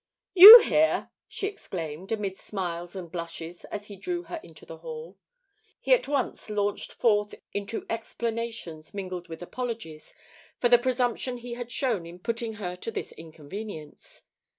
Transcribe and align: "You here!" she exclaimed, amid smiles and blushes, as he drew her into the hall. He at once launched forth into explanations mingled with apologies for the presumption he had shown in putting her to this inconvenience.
"You 0.33 0.61
here!" 0.61 1.11
she 1.27 1.45
exclaimed, 1.45 2.11
amid 2.11 2.35
smiles 2.39 2.95
and 2.95 3.11
blushes, 3.11 3.65
as 3.65 3.85
he 3.85 3.95
drew 3.95 4.23
her 4.23 4.39
into 4.41 4.65
the 4.65 4.77
hall. 4.79 5.19
He 5.79 5.93
at 5.93 6.07
once 6.07 6.49
launched 6.49 6.91
forth 6.93 7.35
into 7.53 7.85
explanations 7.87 8.95
mingled 8.95 9.27
with 9.27 9.43
apologies 9.43 10.15
for 10.59 10.69
the 10.69 10.79
presumption 10.79 11.37
he 11.37 11.53
had 11.53 11.71
shown 11.71 12.07
in 12.07 12.17
putting 12.17 12.53
her 12.53 12.75
to 12.77 12.89
this 12.89 13.11
inconvenience. 13.11 14.23